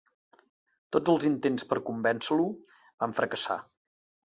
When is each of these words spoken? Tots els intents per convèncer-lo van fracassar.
Tots 0.97 1.11
els 1.13 1.27
intents 1.29 1.67
per 1.73 1.79
convèncer-lo 1.91 2.49
van 3.05 3.17
fracassar. 3.23 3.61